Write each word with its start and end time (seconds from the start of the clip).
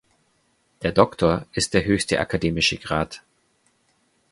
Der 0.81 0.93
„Doktor“ 0.93 1.45
ist 1.53 1.75
der 1.75 1.85
höchste 1.85 2.19
akademische 2.19 2.79
Grad. 2.79 3.21